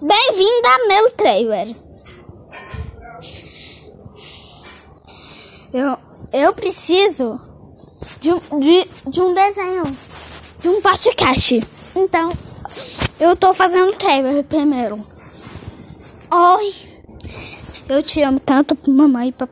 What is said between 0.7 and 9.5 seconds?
meu trailer. Eu, eu preciso de, de, de um